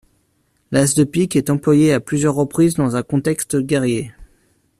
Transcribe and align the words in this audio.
L'as 0.71 0.95
de 0.95 1.03
pique 1.03 1.35
est 1.35 1.51
employé 1.51 1.93
à 1.93 1.99
plusieurs 1.99 2.33
reprises 2.33 2.73
dans 2.73 2.95
un 2.95 3.03
contexte 3.03 3.57
guerrier. 3.57 4.11